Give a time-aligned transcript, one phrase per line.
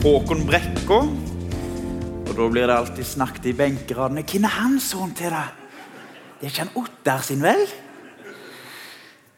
[0.00, 0.96] Håkon Brekka.
[2.24, 4.22] Og da blir det alltid snakket i benkeradene.
[4.24, 5.42] Hvem er han sånn til, da?
[6.38, 7.66] Det er ikke han Ottar sin, vel?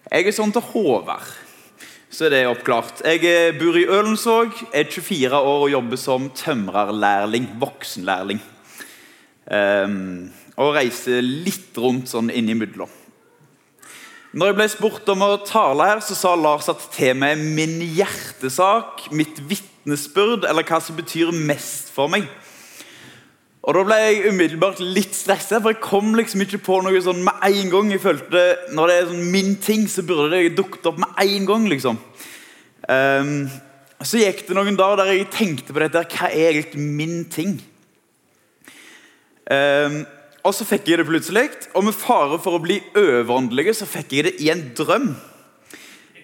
[0.06, 1.32] Jeg er sånn til Håvard.
[2.14, 3.02] Så er det oppklart.
[3.02, 7.50] Jeg eh, bor i Ølensvåg, er 24 år og jobber som tømrerlærling.
[7.58, 8.38] Voksenlærling.
[9.50, 10.30] Um,
[10.62, 13.00] og reiser litt rundt sånn innimellom.
[14.30, 17.80] Når jeg ble spurt om å tale her, så sa Lars at temaet er min
[17.82, 19.42] hjertesak, mitt
[19.82, 22.28] vitnesbyrd, eller hva som betyr mest for meg.
[23.62, 27.22] Og Da ble jeg umiddelbart litt stressa, for jeg kom liksom ikke på noe sånn
[27.22, 27.90] med en gang.
[27.92, 31.46] Jeg følte Når det er sånn min ting, så burde det dukket opp med en
[31.46, 31.68] gang.
[31.68, 31.98] liksom.
[32.88, 33.50] Um,
[34.02, 36.02] så gikk det noen dager der jeg tenkte på dette.
[36.10, 37.62] Hva er egentlig min ting?
[39.46, 40.06] Um,
[40.42, 44.12] og så fikk jeg det plutselig, og med fare for å bli overåndelige så fikk
[44.12, 45.12] jeg det i en drøm.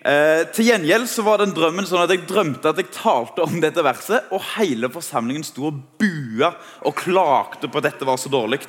[0.09, 3.59] Eh, til gjengjeld så var den drømmen sånn at jeg drømte at jeg talte om
[3.61, 6.55] dette verset, og hele forsamlingen sto og bua
[6.89, 8.63] og klagde på at dette var så dårlig.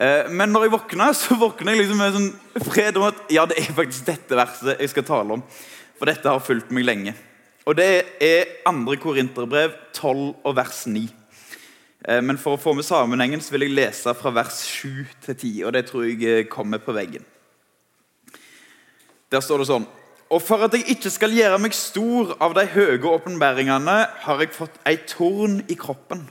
[0.00, 3.46] Eh, men når jeg våkna, så våkna jeg liksom med sånn fred om at ja,
[3.46, 5.46] det er faktisk dette verset jeg skal tale om.
[6.00, 7.14] For dette har fulgt meg lenge.
[7.68, 8.96] Og det er 2.
[8.98, 11.06] Korinterbrev 12 og vers 9.
[12.08, 14.88] Eh, men for å få med sammenhengen så vil jeg lese fra vers 7
[15.22, 15.56] til 10.
[15.68, 17.22] Og det tror jeg eh, kommer på veggen.
[19.30, 19.86] Der står det sånn
[20.32, 24.54] Og for at jeg ikke skal gjøre meg stor av de høye åpenbaringene, har jeg
[24.56, 26.24] fått ei torn i kroppen.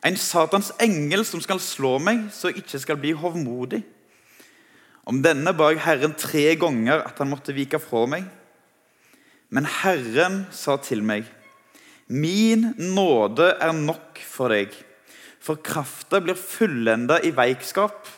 [0.00, 3.82] En Satans engel som skal slå meg, så jeg ikke skal bli hovmodig.
[5.04, 8.24] Om denne ba jeg Herren tre ganger at han måtte vike fra meg.
[9.52, 11.28] Men Herren sa til meg
[12.10, 14.72] Min nåde er nok for deg,
[15.38, 18.08] for krafta blir fullenda i veikskap.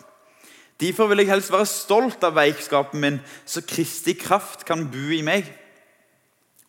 [0.80, 5.22] Derfor vil jeg helst være stolt av veikskapen min, så Kristi kraft kan bo i
[5.26, 5.46] meg.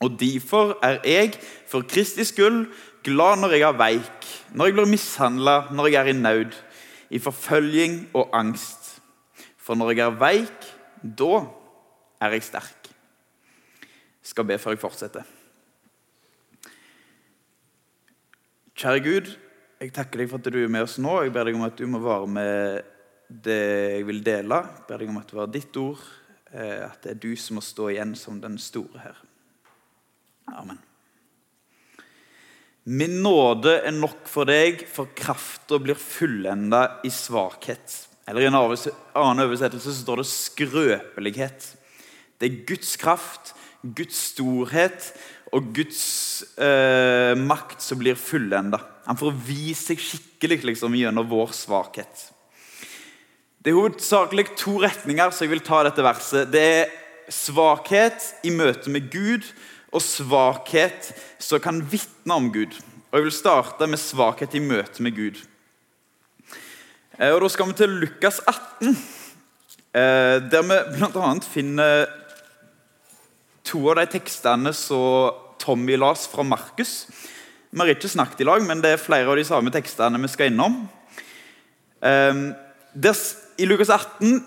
[0.03, 1.37] Og derfor er jeg,
[1.69, 2.65] for Kristi skyld,
[3.03, 6.55] glad når jeg er veik, når jeg blir mishandla, når jeg er i nød,
[7.09, 8.97] i forfølging og angst.
[9.57, 10.67] For når jeg er veik,
[11.03, 11.45] da
[12.21, 12.89] er jeg sterk.
[14.23, 15.23] Jeg skal be før jeg fortsetter.
[18.75, 19.27] Kjære Gud,
[19.79, 21.21] jeg takker deg for at du er med oss nå.
[21.23, 22.92] Jeg ber deg om at du må være med
[23.43, 23.59] det
[23.97, 24.61] jeg vil dele.
[24.87, 26.01] Ber deg om at det var ditt ord,
[26.51, 29.21] eh, at det er du som må stå igjen som den store her.
[30.53, 30.79] Amen.
[32.83, 37.95] Min nåde er nok for deg, for krafta blir fullenda i svakhet.
[38.27, 41.69] Eller I en annen oversettelse så står det skrøpelighet.
[42.39, 45.13] Det er Guds kraft, Guds storhet
[45.55, 46.03] og Guds
[46.59, 48.81] eh, makt som blir fullenda.
[49.07, 52.32] Han får vise seg skikkelig liksom, gjennom vår svakhet.
[53.63, 56.49] Det er hovedsakelig to retninger som jeg vil ta dette verset.
[56.51, 56.89] Det er
[57.31, 59.45] svakhet i møte med Gud
[59.87, 62.75] og svakhet som kan vitne om Gud.
[63.07, 65.39] Og Jeg vil starte med svakhet i møte med Gud.
[67.17, 68.97] Eh, og Da skal vi til Lukas 18,
[69.95, 71.39] eh, der vi bl.a.
[71.39, 72.07] finner
[73.63, 77.07] to av de tekstene som Tommy las fra Markus.
[77.71, 80.27] Vi har ikke snakket i lag, men det er flere av de samme tekstene vi
[80.27, 80.81] skal innom.
[82.93, 83.17] Der,
[83.57, 84.43] I Lukas 18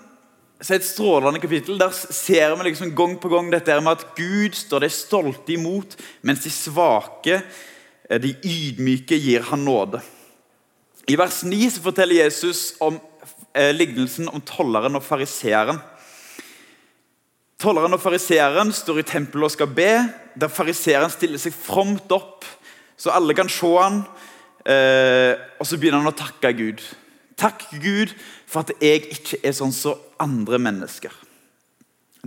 [0.61, 1.77] så er et strålende kapittel.
[1.79, 5.97] Der ser vi liksom gang på gang dette med at Gud står de stolte imot,
[6.21, 7.41] mens de svake,
[8.09, 10.01] eh, de ydmyke, gir han nåde.
[11.07, 12.99] I vers 9 så forteller Jesus om
[13.53, 15.79] eh, lignelsen om tolleren og fariseeren.
[17.59, 19.91] Tolleren og fariseeren står i tempelet og skal be,
[20.35, 22.45] der fariseeren stiller seg fromt opp,
[22.97, 24.01] så alle kan se han,
[24.65, 26.83] eh, og så begynner han å takke Gud.
[27.37, 28.13] Takk, Gud,
[28.47, 31.11] for at jeg ikke er sånn som andre mennesker.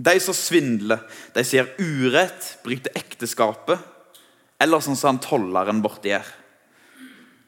[0.01, 1.01] De som svindler,
[1.35, 3.81] de som gjør urett, bryter ekteskapet,
[4.61, 6.27] eller sånn som han tolleren borti her.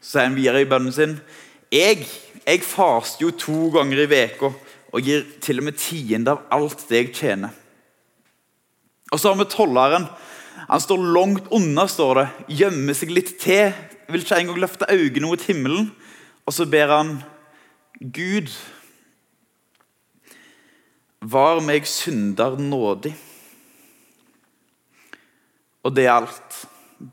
[0.01, 1.17] Så sier han videre i bønnen sin
[1.73, 2.03] jeg,
[2.43, 4.51] jeg faster jo to ganger i veka
[4.93, 7.53] og gir til og med tiende av alt det jeg tjener.
[9.09, 10.05] Og så har vi tolleren.
[10.67, 12.27] Han står langt unna, står det.
[12.59, 13.73] Gjemmer seg litt til.
[14.09, 15.89] Vil ikke engang løfte øynene mot himmelen.
[16.45, 17.15] Og så ber han
[17.99, 18.49] Gud,
[21.21, 23.13] var meg synder nådig.
[25.83, 26.63] Og det er alt.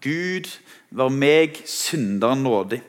[0.03, 0.49] Gud,
[0.91, 2.81] var meg synder nådig.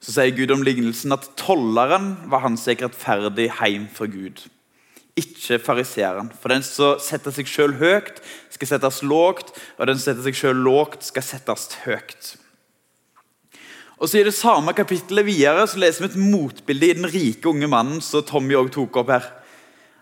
[0.00, 4.48] Så sier Gud om lignelsen at tolleren var han gikk rettferdig hjem for Gud
[5.20, 6.30] ikke fariseeren.
[6.40, 8.20] For den som setter seg sjøl høyt,
[8.52, 12.34] skal settes lågt, og den som setter seg sjøl lågt, skal settes høyt.
[14.00, 17.48] Og så I det samme kapittelet videre så leser vi et motbilde i den rike
[17.50, 19.26] unge mannen som Tommy også tok opp her.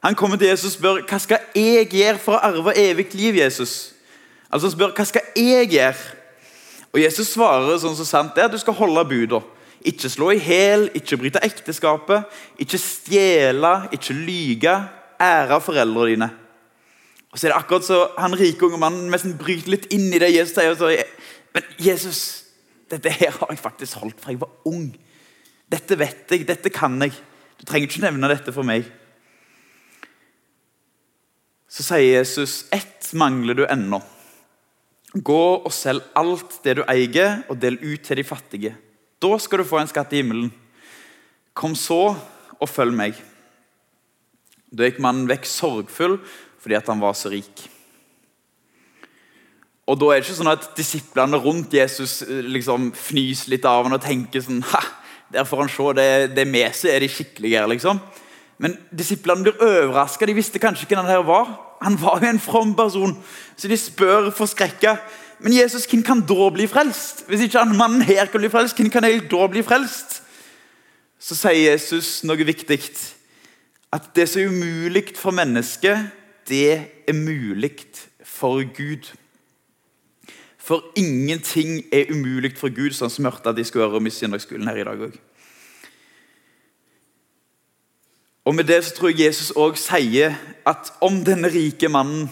[0.07, 3.41] Han kommer til Jesus og spør hva skal jeg gjøre for å arve evig liv.
[3.41, 3.93] Jesus?
[4.47, 6.15] Altså Han spør hva skal jeg gjøre?
[6.95, 9.43] Og Jesus svarer sånn så sant det er at du skal holde buda.
[9.87, 12.27] Ikke slå i hæl, ikke bryte ekteskapet,
[12.59, 14.75] ikke stjele, ikke lyge.
[15.19, 16.29] Ære foreldrene dine.
[17.33, 20.21] Og så er det akkurat så Han rike unge mannen nesten bryter litt inn i
[20.23, 21.09] det Jesus sier.
[21.55, 22.21] Men Jesus,
[22.91, 24.91] dette her har jeg faktisk holdt fra jeg var ung.
[25.69, 27.13] Dette vet jeg, dette kan jeg.
[27.59, 28.87] Du trenger ikke nevne dette for meg.
[31.69, 34.01] Så sier Jesus, ett mangler du ennå.
[35.13, 38.75] Gå og selg alt det du eier, og del ut til de fattige.
[39.21, 40.51] Da skal du få en skatt i himmelen.
[41.57, 42.15] Kom så
[42.59, 43.19] og følg meg.
[44.73, 46.19] Da gikk mannen vekk sorgfull
[46.59, 47.69] fordi han var så rik.
[49.89, 53.87] Og Da er det ikke sånn at disiplene rundt Jesus eh, liksom fnyser litt av
[53.87, 54.83] ham og tenker sånn ha,
[55.33, 58.01] der får han se, det, det med seg er de skikkelige her, liksom.
[58.61, 60.27] Men disiplene blir overraska.
[60.27, 61.51] De visste kanskje hvem han her var.
[61.85, 63.15] Han var jo en from person,
[63.57, 64.97] så de spør forskrekka.
[65.39, 67.23] Men Jesus, hvem kan da bli frelst?
[67.29, 70.19] Hvis ikke han mannen her kan bli frelst, hvem kan jeg da bli frelst?
[71.23, 72.81] Så sier Jesus noe viktig.
[73.95, 76.11] At det som er umulig for mennesket,
[76.51, 76.75] det
[77.07, 77.77] er mulig
[78.27, 79.07] for Gud.
[80.69, 84.13] For ingenting er umulig for Gud, sånn som hørte at de skulle høre om i
[84.13, 85.15] søndagsskolen her i dag òg.
[88.49, 90.37] Og Med det så tror jeg Jesus også sier
[90.69, 92.29] at om denne rike mannen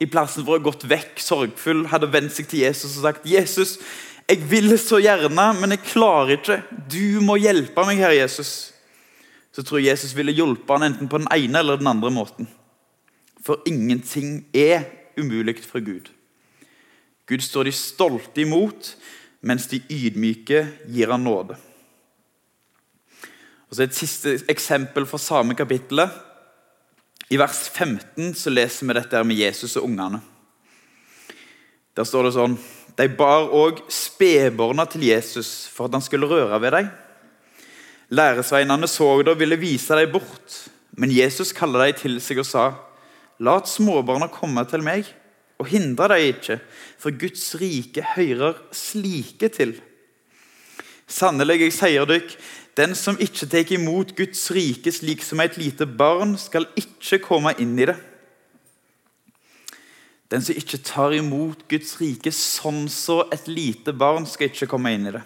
[0.00, 3.26] i plassen for å ha gått vekk sorgfull, hadde vendt seg til Jesus og sagt
[3.26, 3.78] 'Jesus,
[4.28, 6.62] jeg vil så gjerne, men jeg klarer ikke.
[6.92, 8.72] Du må hjelpe meg, her, Jesus.'
[9.52, 12.48] Så tror jeg Jesus ville hjulpet han enten på den ene eller den andre måten.
[13.42, 14.84] For ingenting er
[15.16, 16.12] umulig for Gud.
[17.28, 18.94] Gud står de stolte imot,
[19.44, 21.58] mens de ydmyke gir han nåde.
[23.68, 26.08] Og så Et siste eksempel fra samme kapittelet.
[27.30, 30.22] I vers 15 så leser vi dette med Jesus og ungene.
[31.96, 32.56] Der står det sånn
[32.96, 36.88] De bar òg spedbarna til Jesus for at han skulle røre ved dem.
[38.10, 40.56] Læresveinene så det og ville vise dem bort.
[40.96, 42.64] Men Jesus kalte dem til seg og sa,
[43.38, 45.06] La småbarna komme til meg,
[45.58, 46.58] og hindre dem ikke,
[46.98, 49.74] for Guds rike hører slike til.
[51.08, 52.34] Sannelig, jeg sier dykk,
[52.78, 57.56] den som ikke tar imot Guds rike slik som et lite barn, skal ikke komme
[57.58, 57.96] inn i det.
[60.28, 64.92] Den som ikke tar imot Guds rike sånn så et lite barn, skal ikke komme
[64.94, 65.24] inn i det.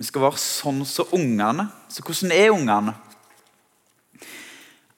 [0.00, 1.68] Vi skal være sånn som ungene.
[1.92, 2.96] Så hvordan er ungene?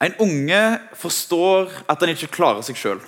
[0.03, 0.61] En unge
[0.99, 3.03] forstår at han ikke klarer seg sjøl.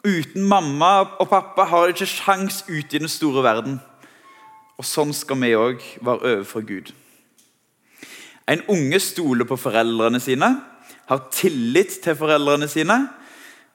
[0.00, 3.80] Uten mamma og pappa har de ikke sjans ute i den store verden.
[4.80, 6.92] Og Sånn skal vi òg være overfor Gud.
[8.48, 10.48] En unge stoler på foreldrene sine,
[11.10, 12.96] har tillit til foreldrene sine.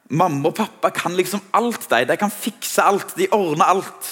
[0.09, 1.85] Mamma og pappa kan liksom alt.
[1.91, 3.13] De, de kan fikse alt.
[3.17, 4.09] De ordner alt.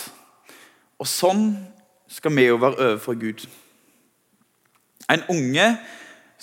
[1.01, 1.53] Og sånn
[2.11, 3.45] skal vi jo være overfor Gud.
[5.09, 5.65] En unge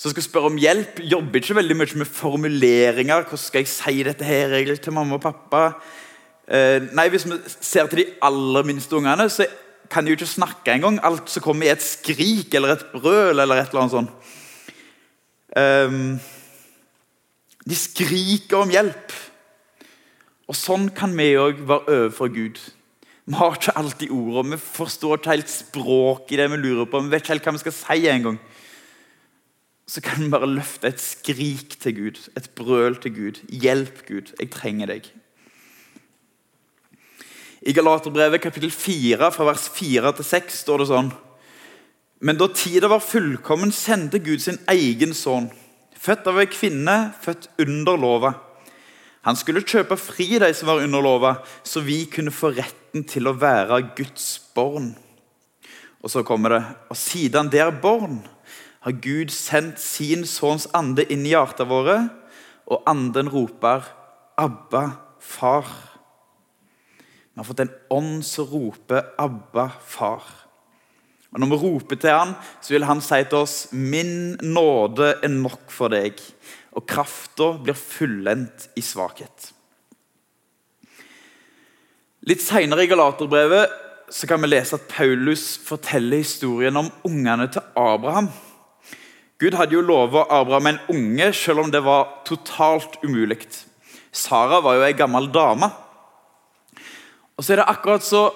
[0.01, 3.27] som skal spørre om hjelp, jobber ikke veldig mye med formuleringer.
[3.29, 5.65] Hvordan skal jeg si dette her egentlig til mamma og pappa?
[6.49, 9.45] Eh, nei, Hvis vi ser til de aller minste ungene, så
[9.91, 11.01] kan de jo ikke snakke engang.
[11.05, 14.11] Alt som kommer i et skrik eller et brøl eller et eller annet sånt.
[15.57, 15.91] Eh,
[17.69, 19.13] de skriker om hjelp.
[20.49, 22.57] Og Sånn kan vi òg være overfor Gud.
[23.29, 27.05] Vi har ikke alltid ordene, vi forstår ikke helt språket i det vi lurer på.
[27.05, 28.41] Vi vet ikke helt hva vi skal si engang.
[29.91, 33.41] Så kan vi bare løfte et skrik til Gud, et brøl til Gud.
[33.51, 34.31] Hjelp, Gud.
[34.39, 35.09] Jeg trenger deg.
[37.67, 41.11] I Galaterbrevet kapittel 4, fra vers 4 til 6, står det sånn
[42.23, 45.51] Men da tida var fullkommen, sendte Gud sin egen sønn,
[45.99, 48.35] født av ei kvinne, født under lova.
[49.27, 51.35] Han skulle kjøpe fri de som var under lova,
[51.67, 54.93] så vi kunne få retten til å være Guds barn.
[56.01, 58.23] Og så kommer det Og siden det er barn,
[58.81, 62.09] har Gud sendt sin sønns ande inn i hjertet våre,
[62.71, 63.85] og anden roper
[64.39, 64.85] 'Abba,
[65.21, 65.73] far'.
[67.35, 70.47] Vi har fått en ånd som roper 'Abba, far'.
[71.33, 75.29] Og Når vi roper til han, så vil han si til oss 'Min nåde er
[75.29, 76.21] nok for deg',
[76.73, 79.53] og krafta blir fullendt i svakhet.
[82.23, 83.71] Litt senere i Galaterbrevet
[84.11, 88.29] så kan vi lese at Paulus forteller historien om ungene til Abraham.
[89.41, 93.39] Gud hadde jo lova Abraham en unge, selv om det var totalt umulig.
[94.13, 95.71] Sara var jo ei gammel dame.
[97.37, 98.31] Og så er det akkurat så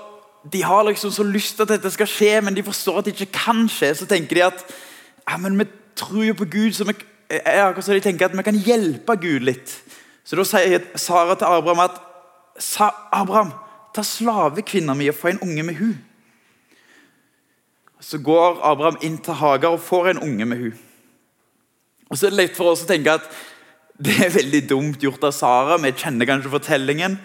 [0.52, 3.14] De har liksom så lyst til at dette skal skje, men de forstår at det
[3.14, 3.94] ikke kan skje.
[3.96, 4.64] Så tenker de at
[5.24, 5.64] ja, men vi
[5.96, 6.92] tror jo på Gud, så vi,
[7.30, 9.72] akkurat så de tenker at vi kan hjelpe Gud litt.
[10.24, 11.96] Så da sier Sara til Abraham at
[12.60, 13.50] Sa, Abraham,
[13.94, 15.96] ta slavekvinna mi og få en unge med hun.
[18.00, 20.74] så går Abraham inn til Hagar og får en unge med hun.
[22.10, 23.26] Og så er det lett for oss å tenke at
[23.94, 25.78] det er veldig dumt gjort av Sara.
[25.80, 27.16] Vi kjenner kanskje fortellingen.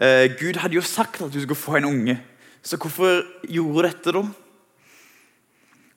[0.00, 2.18] Eh, Gud hadde jo sagt at du skulle få en unge,
[2.62, 4.22] så hvorfor gjorde dette da?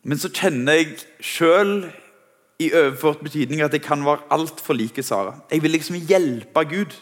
[0.08, 1.90] Men så kjenner jeg sjøl
[2.60, 5.38] i overført betydning at jeg kan være altfor like Sara.
[5.52, 6.96] Jeg vil liksom hjelpe Gud.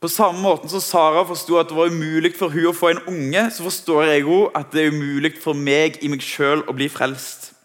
[0.00, 3.02] På samme måte som Sara forsto at det var umulig for hun å få en
[3.08, 6.74] unge, så forstår jeg òg at det er umulig for meg i meg sjøl å
[6.76, 7.55] bli frelst.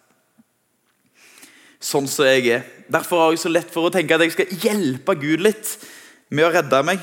[1.82, 2.66] Sånn som jeg er.
[2.92, 5.74] Derfor har jeg så lett for å tenke at jeg skal hjelpe Gud litt
[6.30, 7.02] med å redde meg.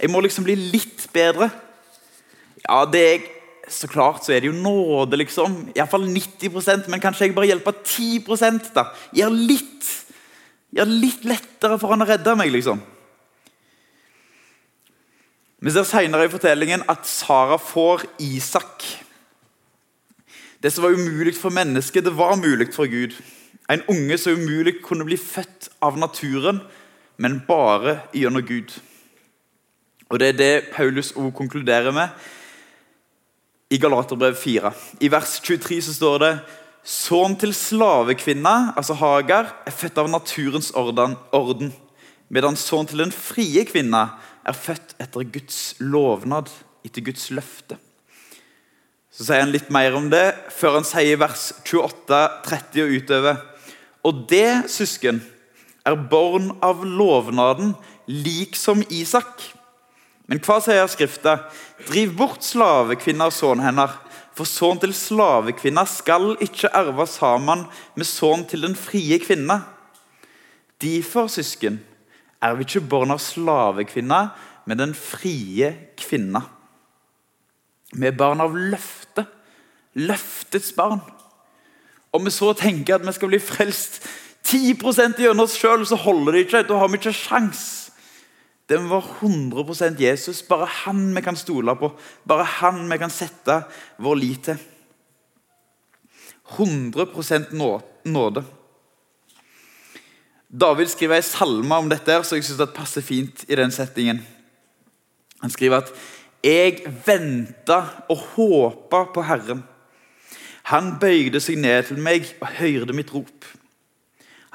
[0.00, 1.50] Jeg må liksom bli litt bedre.
[2.64, 3.32] Ja, det er jeg.
[3.68, 5.54] så klart så er det jo nåde, liksom.
[5.74, 8.84] Iallfall 90% men kanskje jeg bare hjelper 10% da.
[9.10, 9.88] Gjør litt,
[10.70, 12.78] gjør litt lettere for han å redde meg, liksom.
[15.58, 18.86] Vi ser senere i fortellingen at Sara får Isak.
[20.62, 23.16] Det som var umulig for mennesket, det var mulig for Gud.
[23.70, 26.60] En unge som umulig kunne bli født av naturen,
[27.18, 28.74] men bare gjennom Gud.
[30.10, 32.08] Og Det er det Paulus òg konkluderer med
[33.70, 34.70] i Galaterbrev 4.
[35.00, 36.32] I vers 23 så står det
[36.86, 41.72] Sønn til slavekvinna, altså Hagar, er født av naturens orden, orden
[42.30, 44.04] medan sønn til den frie kvinna
[44.46, 46.50] er født etter Guds lovnad,
[46.86, 47.78] etter Guds løfte.
[49.10, 53.42] Så sier han litt mer om det før han sier vers 28, 30 og utover.
[54.06, 55.20] Og det, søsken,
[55.86, 57.74] er barn av lovnaden,
[58.06, 59.42] lik som Isak.
[60.26, 61.36] Men hva sier Skrifta?
[61.86, 63.94] Driv bort slavekvinna og sønnen hennes.
[64.36, 67.64] For sønnen til slavekvinna skal ikke erve sammen
[67.96, 69.62] med sønnen til den frie kvinna.
[70.82, 71.78] Derfor, søsken,
[72.42, 74.20] er vi ikke barn av slavekvinna,
[74.68, 76.42] men den frie kvinna.
[77.94, 79.32] Vi er barn av løftet.
[79.96, 81.00] Løftets barn.
[82.16, 84.00] Om vi så tenker at vi skal bli frelst
[84.46, 84.76] 10
[85.18, 86.62] gjennom oss sjøl, så holder det ikke.
[86.68, 87.64] Da har vi ikke sjans.
[88.70, 90.42] Den var 100% Jesus.
[90.46, 91.92] Bare han vi kan stole på.
[92.26, 93.60] Bare han vi kan sette
[94.02, 94.58] vår lit til.
[96.56, 97.06] 100
[98.04, 98.44] nåde.
[100.46, 104.22] David skriver en salme om dette, så jeg synes det passer fint i den settingen.
[105.42, 105.92] Han skriver at
[106.42, 109.62] 'Jeg venta og håpa på Herren'.
[110.72, 113.46] Han bøyde seg ned til meg og hørte mitt rop.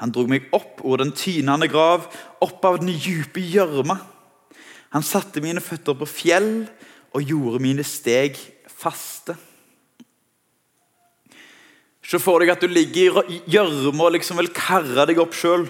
[0.02, 2.08] Han drog meg opp over den tynende grav,
[2.42, 3.96] opp av den dype gjørma.
[4.92, 6.50] Han satte mine føtter på fjell
[7.16, 8.36] og gjorde mine steg
[8.68, 9.36] faste.
[12.02, 15.68] Se for deg at du ligger i gjørma og liksom vil karre deg opp sjøl.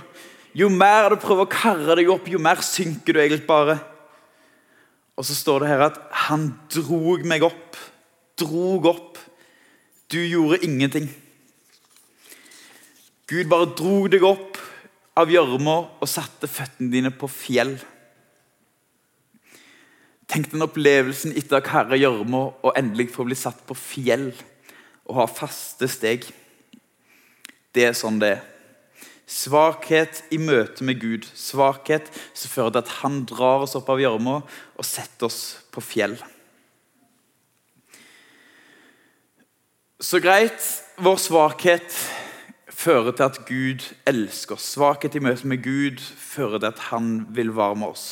[0.59, 3.79] Jo mer du prøver å karre deg opp, jo mer synker du egentlig bare.
[5.15, 7.79] Og så står det her at han drog meg opp.
[8.41, 9.12] Drog opp.
[10.13, 11.09] Du gjorde ingenting.
[13.27, 14.59] Gud bare dro deg opp
[15.17, 17.79] av gjørma og satte føttene dine på fjell.
[20.29, 24.31] Tenk den opplevelsen etter å karre gjørma og endelig få bli satt på fjell
[25.09, 26.29] og ha faste steg.
[27.73, 28.45] Det er sånn det er.
[29.33, 31.25] Svakhet i møte med Gud.
[31.25, 35.41] Svakhet som fører til at han drar oss opp av gjørma og setter oss
[35.73, 36.19] på fjell.
[40.03, 40.65] Så greit,
[40.99, 41.95] vår svakhet
[42.75, 44.73] fører til at Gud elsker oss.
[44.75, 48.09] Svakhet i møte med Gud fører til at han vil være med oss.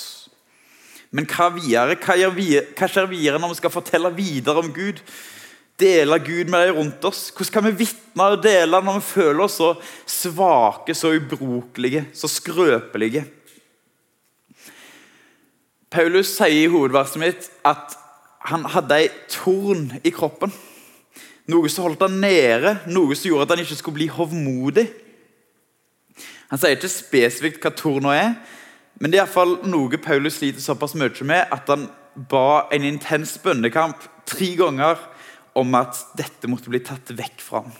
[1.11, 1.99] Men hva videre?
[1.99, 5.02] Hva, hva skjer videre når vi skal fortelle videre om Gud?
[5.82, 7.25] Dele Gud med de rundt oss?
[7.35, 9.75] Hvordan kan vi vitne og dele når vi føler oss så
[10.06, 13.26] svake, så ubrukelige, så skrøpelige?
[15.90, 17.99] Paulus sier i hovedverset mitt at
[18.47, 20.54] han hadde ei torn i kroppen.
[21.50, 24.87] Noe som holdt han nede, noe som gjorde at han ikke skulle bli hovmodig.
[26.50, 28.35] Han sier ikke spesifikt hva torna er,
[29.00, 31.87] men det er i fall noe Paulus sliter såpass mye med at han
[32.30, 34.99] ba en intens bønnekamp tre ganger
[35.57, 37.73] om at dette måtte bli tatt vekk fra ham.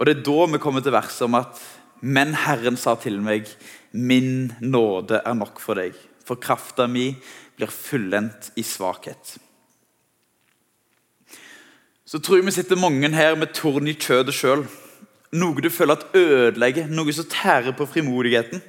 [0.00, 1.60] Og Det er da vi kommer til verset om at
[2.02, 3.46] Men Herren sa til meg,
[3.92, 5.94] min nåde er nok for deg,
[6.26, 7.12] for krafta mi
[7.54, 9.36] blir fullendt i svakhet
[12.12, 14.66] så tror jeg vi sitter mange her med torn i kjødet sjøl.
[15.32, 18.60] Noe du føler at ødelegger, noe som tærer på frimodigheten.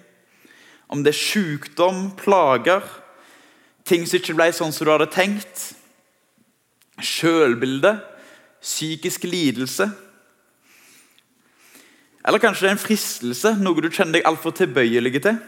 [0.87, 2.85] Om det er sykdom, plager,
[3.83, 5.65] ting som ikke ble sånn som du hadde tenkt.
[7.03, 7.97] Sjølbilde,
[8.63, 9.89] psykisk lidelse.
[12.23, 15.43] Eller kanskje det er en fristelse, noe du kjenner deg altfor tilbøyelig til.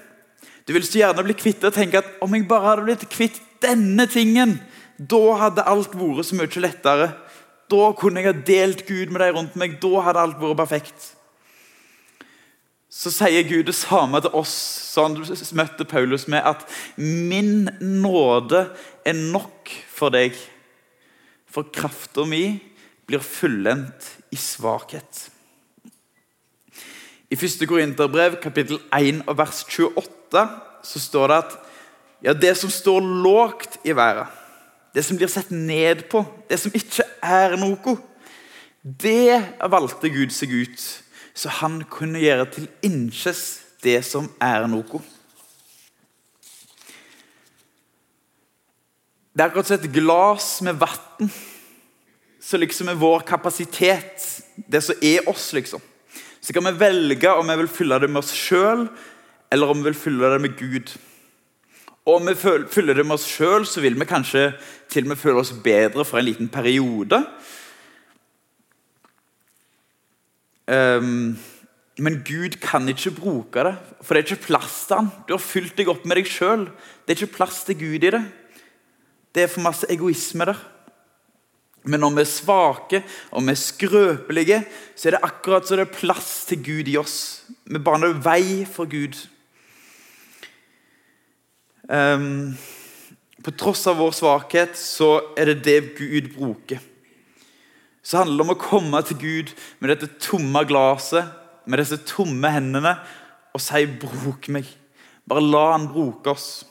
[0.68, 3.08] Du vil så gjerne bli kvitt det og tenke at om jeg bare hadde blitt
[3.08, 4.58] kvitt denne tingen,
[5.00, 7.14] da hadde alt vært så mye lettere
[7.72, 9.80] Da kunne jeg ha delt Gud med de rundt meg.
[9.82, 11.12] Da hadde alt vært perfekt.
[12.96, 14.54] Så sier Gud det samme til oss
[14.94, 16.64] som han møtte Paulus med, at
[16.96, 18.70] 'min nåde
[19.06, 20.38] er nok for deg',
[21.52, 22.62] for krafta mi
[23.08, 25.30] blir fullendt i svakhet.
[27.30, 27.68] I 1.
[27.68, 30.48] Korinterbrev, kapittel 1 og vers 28,
[30.84, 31.58] så står det at
[32.24, 34.28] ja, det som står lågt i været,
[34.96, 37.98] det som blir sett ned på, det som ikke er noe,
[38.80, 40.84] det valgte Gud seg ut,
[41.36, 43.42] så han kunne gjøre til innkjes
[43.84, 45.02] det som er noe.
[49.36, 51.32] Det er akkurat som et glass med vann,
[52.40, 54.24] som liksom er vår kapasitet,
[54.56, 55.84] det som er oss, liksom.
[56.40, 58.86] Så kan vi velge om vi vil fylle det med oss sjøl,
[59.52, 60.94] eller om vi vil fylle det med Gud.
[62.06, 64.52] Og om vi fyller det med oss sjøl, så vil vi kanskje
[64.94, 67.24] til og med føle oss bedre for en liten periode.
[70.70, 71.34] Um,
[71.98, 75.12] men Gud kan ikke bruke det, for det er ikke plass til han.
[75.26, 76.68] Du har fylt deg opp med deg sjøl.
[77.06, 78.24] Det er ikke plass til Gud i det.
[79.34, 80.60] Det er for masse egoisme der.
[81.86, 84.60] Men når vi er svake og vi er skrøpelige,
[84.98, 87.46] så er det akkurat så det er plass til Gud i oss.
[87.66, 89.18] Vi baner vei for Gud.
[91.90, 92.56] Um,
[93.46, 96.80] på tross av vår svakhet så er det det Gud bruker.
[98.06, 101.30] Så handler det om å komme til Gud med dette tomme glasset,
[101.66, 102.98] med disse tomme hendene,
[103.54, 104.70] og si 'bruk meg'.
[105.28, 106.66] Bare la han bruke oss.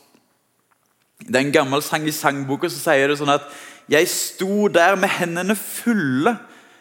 [1.18, 3.42] Det er en gammel sang i sangboka som sier det sånn at
[3.88, 6.38] 'Jeg sto der med hendene fulle,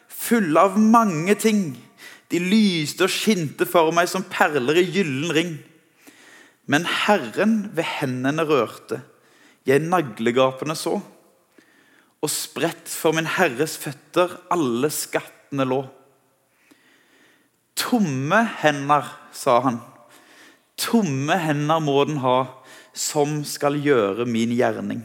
[0.09, 1.75] fulle av mange ting'.
[2.29, 5.59] De lyste og skinte for meg som perler i gyllen ring.
[6.65, 9.01] Men Herren ved hendene rørte,
[9.67, 10.99] jeg naglegapene så.
[12.23, 15.81] Og spredt for min Herres føtter alle skattene lå.
[17.75, 19.81] Tomme hender, sa han,
[20.79, 22.37] tomme hender må den ha,
[22.93, 25.01] som skal gjøre min gjerning.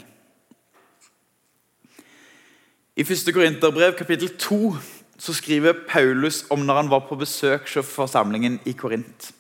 [2.99, 3.33] I 1.
[3.35, 4.77] Korinterbrev kapittel 2
[5.19, 9.33] så skriver Paulus om når han var på besøk hos forsamlingen i Korint.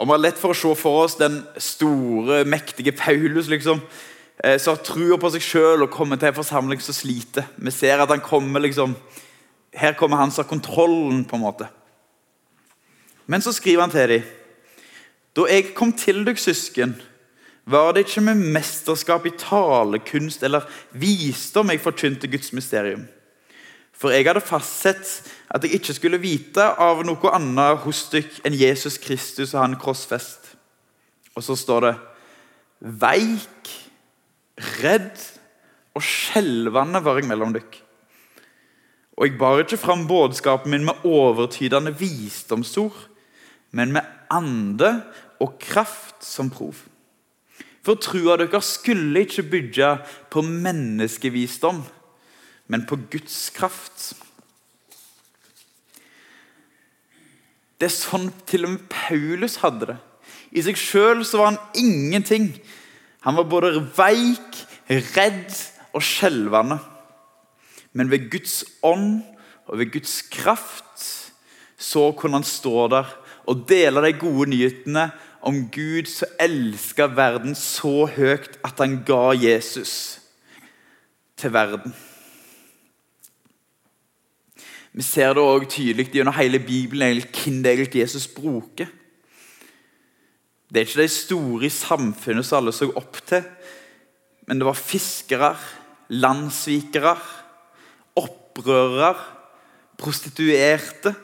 [0.00, 3.82] Og Vi har lett for å se for oss den store, mektige Paulus liksom,
[4.42, 7.44] eh, som har trua på seg sjøl og kommer til en forsamling som sliter.
[7.60, 8.96] Vi ser at han kommer liksom,
[9.72, 11.68] Her kommer han som har kontrollen, på en måte.
[13.26, 14.22] Men så skriver han til dem
[15.36, 16.96] Da jeg kom til dere, søsken,
[17.66, 23.06] var det ikke med mesterskap i talekunst eller visdom jeg forkynte Guds mysterium.
[24.00, 25.10] For jeg hadde fastsett
[25.52, 29.76] at jeg ikke skulle vite av noe annet hos dere enn Jesus Kristus og han
[29.80, 30.54] krossfest.
[31.36, 31.94] Og så står det
[32.80, 33.68] Veik,
[34.80, 35.20] redd
[35.96, 37.84] og skjelvende var jeg mellom dere.
[39.20, 42.96] Og jeg bar ikke fram budskapen min med overtydende visdomsord,
[43.76, 44.94] men med ande
[45.44, 46.78] og kraft som prov.
[47.84, 49.90] For trua deres skulle ikke bygge
[50.32, 51.82] på menneskevisdom,
[52.70, 54.12] men på Guds kraft.
[57.80, 59.96] Det er sånn til og med Paulus hadde det.
[60.54, 62.52] I seg sjøl var han ingenting.
[63.26, 65.50] Han var både veik, redd
[65.96, 66.78] og skjelvende.
[67.96, 69.22] Men ved Guds ånd
[69.66, 71.06] og ved Guds kraft
[71.80, 73.10] så kunne han stå der
[73.50, 75.08] og dele de gode nyhetene
[75.46, 80.20] om Gud som elska verden så høyt at han ga Jesus
[81.40, 81.96] til verden.
[84.92, 88.90] Vi ser det også tydelig gjennom hele Bibelen hvem det egentlig Jesus bruker.
[90.70, 93.42] Det er ikke de store i samfunnet som alle så opp til,
[94.46, 95.50] men det var fiskere,
[96.10, 97.14] landssvikere,
[98.18, 99.14] opprørere,
[99.98, 101.14] prostituerte.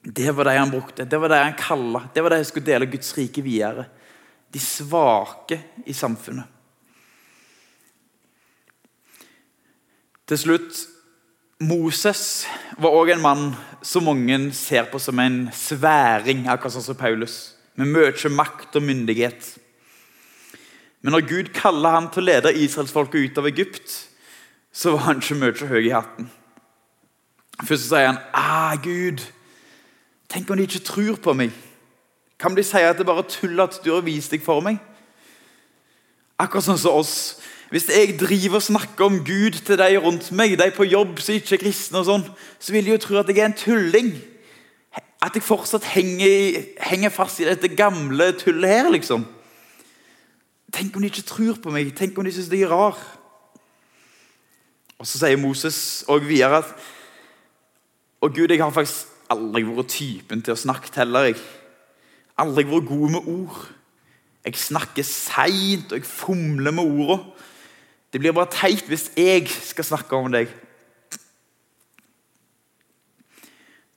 [0.00, 2.68] Det var de han brukte, det var de han kalla, det var de som skulle
[2.68, 3.84] dele Guds rike videre.
[4.50, 6.48] De svake i samfunnet.
[10.26, 10.80] Til slutt
[11.60, 12.46] Moses
[12.80, 13.48] var også en mann
[13.84, 18.84] som mange ser på som en sværing, akkurat sånn som Paulus, med mye makt og
[18.86, 19.50] myndighet.
[21.04, 23.92] Men når Gud kaller han til å lede israelsfolket ut av Egypt,
[24.72, 26.30] så var han ikke mye høy i hatten.
[27.60, 29.20] Først sier han ah, Gud,
[30.32, 31.52] tenk om de ikke tror på meg.
[32.40, 34.80] Kan de si at det bare er tull at du har vist deg for meg?
[36.40, 37.14] Akkurat sånn som oss
[37.70, 41.36] hvis jeg driver og snakker om Gud til de rundt meg, de på jobb som
[41.38, 42.24] ikke er kristne, og sånn,
[42.58, 44.10] så vil de jo tro at jeg er en tulling.
[45.22, 49.22] At jeg fortsatt henger, henger fast i dette gamle tullet her, liksom.
[50.74, 51.92] Tenk om de ikke tror på meg.
[51.94, 52.98] Tenk om de syns jeg er rar.
[54.98, 56.74] Og Så sier Moses og videre at
[58.20, 61.30] Og Gud, jeg har faktisk aldri vært typen til å snakke heller.
[61.30, 61.38] Jeg
[62.36, 63.62] aldri vært god med ord.
[64.44, 67.32] Jeg snakker seint, og jeg fomler med ordene.
[68.12, 70.50] Det blir bare teit hvis jeg skal snakke om deg.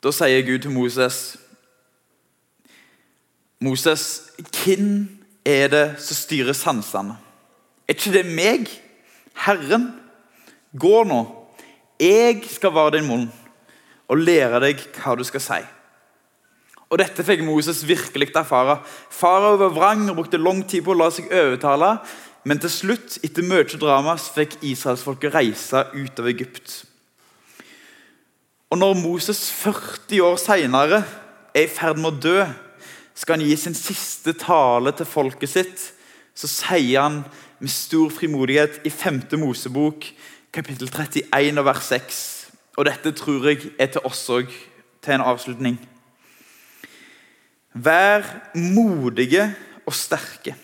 [0.03, 1.37] Da sier Gud til Moses
[3.63, 5.07] Moses, hvem
[5.47, 7.15] er det som styrer sansene?
[7.87, 8.67] Er ikke det meg?
[9.45, 9.85] Herren?
[10.75, 11.21] Gå nå.
[12.01, 13.29] Jeg skal være din munn
[14.11, 15.61] og lære deg hva du skal si.
[16.91, 18.81] Og Dette fikk Moses virkelig erfare.
[19.09, 21.95] Farao var vrang og brukte lang tid på å la seg overtale.
[22.43, 26.83] Men til slutt, etter mye drama, fikk israelsfolket reise ut av Egypt.
[28.73, 31.03] Og Når Moses 40 år senere
[31.53, 32.45] er i ferd med å dø,
[33.15, 35.83] skal han gi sin siste tale til folket sitt,
[36.33, 37.19] så sier han
[37.61, 39.21] med stor frimodighet i 5.
[39.37, 40.07] Mosebok,
[40.51, 42.21] kapittel 31 og vers 6.
[42.75, 44.49] Og dette tror jeg er til oss òg,
[45.03, 45.77] til en avslutning.
[47.73, 48.25] Vær
[48.57, 49.51] modige
[49.85, 50.57] og sterke.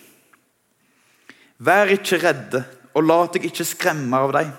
[1.60, 2.62] Vær ikke redde,
[2.96, 4.52] og la deg ikke skremme av dem.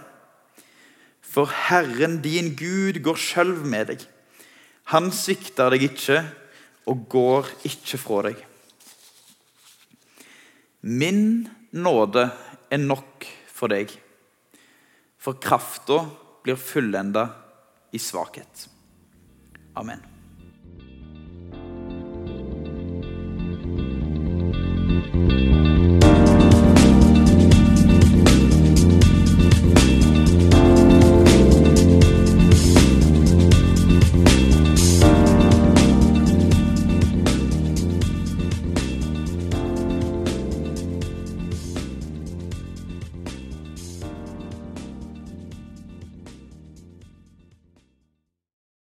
[1.25, 4.05] For Herren din Gud går sjøl med deg.
[4.93, 6.19] Han svikter deg ikke
[6.91, 8.45] og går ikke fra deg.
[10.81, 12.27] Min nåde
[12.71, 13.93] er nok for deg,
[15.21, 16.01] for krafta
[16.41, 17.27] blir fullenda
[17.93, 18.67] i svakhet.
[19.77, 20.01] Amen.
[25.11, 25.61] thank